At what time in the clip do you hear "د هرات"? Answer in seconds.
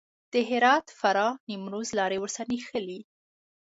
0.33-0.85